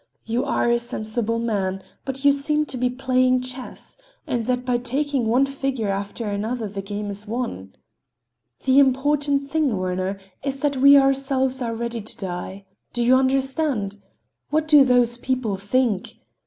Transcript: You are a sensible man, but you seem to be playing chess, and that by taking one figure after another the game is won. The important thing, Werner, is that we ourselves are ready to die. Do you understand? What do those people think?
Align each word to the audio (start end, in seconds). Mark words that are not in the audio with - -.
You 0.25 0.45
are 0.45 0.71
a 0.71 0.79
sensible 0.79 1.37
man, 1.37 1.83
but 2.05 2.25
you 2.25 2.31
seem 2.31 2.65
to 2.65 2.75
be 2.75 2.89
playing 2.89 3.41
chess, 3.41 3.97
and 4.25 4.47
that 4.47 4.65
by 4.65 4.79
taking 4.79 5.27
one 5.27 5.45
figure 5.45 5.89
after 5.89 6.25
another 6.27 6.67
the 6.67 6.81
game 6.81 7.11
is 7.11 7.27
won. 7.27 7.75
The 8.65 8.79
important 8.79 9.51
thing, 9.51 9.77
Werner, 9.77 10.19
is 10.43 10.59
that 10.61 10.77
we 10.77 10.97
ourselves 10.97 11.61
are 11.61 11.75
ready 11.75 12.01
to 12.01 12.17
die. 12.17 12.65
Do 12.93 13.03
you 13.03 13.13
understand? 13.15 13.97
What 14.49 14.67
do 14.67 14.83
those 14.83 15.17
people 15.17 15.55
think? 15.55 16.15